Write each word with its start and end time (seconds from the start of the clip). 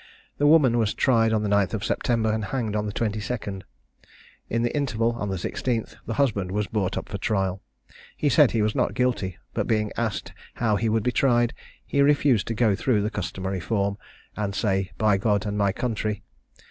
The 0.39 0.47
woman 0.47 0.79
was 0.79 0.95
tried 0.95 1.31
on 1.31 1.43
the 1.43 1.47
9th 1.49 1.75
of 1.75 1.85
September, 1.85 2.31
and 2.33 2.45
hanged 2.45 2.75
on 2.75 2.87
the 2.87 2.91
22nd. 2.91 3.61
In 4.49 4.63
the 4.63 4.75
interval, 4.75 5.11
on 5.11 5.29
the 5.29 5.35
16th, 5.35 5.95
the 6.07 6.15
husband 6.15 6.51
was 6.51 6.65
brought 6.65 6.97
up 6.97 7.07
for 7.07 7.19
trial. 7.19 7.61
He 8.17 8.27
said 8.27 8.49
he 8.49 8.63
was 8.63 8.73
not 8.73 8.95
guilty; 8.95 9.37
but 9.53 9.67
being 9.67 9.91
asked 9.97 10.33
how 10.55 10.75
he 10.75 10.89
would 10.89 11.03
be 11.03 11.11
tried, 11.11 11.53
he 11.85 12.01
refused 12.01 12.47
to 12.47 12.55
go 12.55 12.73
through 12.73 13.03
the 13.03 13.11
customary 13.11 13.59
form, 13.59 13.99
and 14.35 14.55
say, 14.55 14.89
"By 14.97 15.17
God, 15.17 15.45
and 15.45 15.55
my 15.55 15.71
country." 15.71 16.23